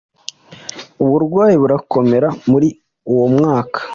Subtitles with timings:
[1.03, 2.29] uburwayi burakomera.
[2.51, 2.67] Muri
[3.11, 3.79] uwo mwaka